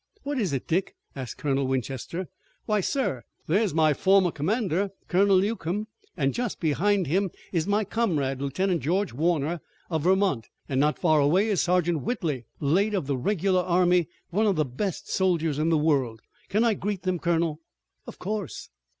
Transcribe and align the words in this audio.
"What 0.23 0.39
is 0.39 0.51
it, 0.51 0.67
Dick?" 0.67 0.95
asked 1.15 1.37
Colonel 1.37 1.67
Winchester. 1.67 2.27
"Why, 2.65 2.81
sir, 2.81 3.21
there's 3.45 3.71
my 3.71 3.93
former 3.93 4.31
commander, 4.31 4.89
Colonel 5.07 5.37
Newcomb, 5.37 5.85
and 6.17 6.33
just 6.33 6.59
behind 6.59 7.05
him 7.05 7.29
is 7.51 7.67
my 7.67 7.83
comrade, 7.83 8.41
Lieutenant 8.41 8.81
George 8.81 9.13
Warner 9.13 9.61
of 9.91 10.01
Vermont, 10.01 10.47
and 10.67 10.79
not 10.79 10.97
far 10.97 11.19
away 11.19 11.49
is 11.49 11.61
Sergeant 11.61 12.01
Whitley, 12.01 12.45
late 12.59 12.95
of 12.95 13.05
the 13.05 13.15
regular 13.15 13.61
army, 13.61 14.07
one 14.31 14.47
of 14.47 14.55
the 14.55 14.65
best 14.65 15.07
soldiers 15.07 15.59
in 15.59 15.69
the 15.69 15.77
world. 15.77 16.23
Can 16.49 16.63
I 16.63 16.73
greet 16.73 17.03
them, 17.03 17.19
colonel?" 17.19 17.59
"Of 18.07 18.17
course." 18.17 18.69